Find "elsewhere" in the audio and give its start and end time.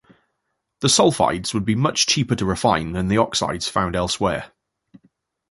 3.95-4.51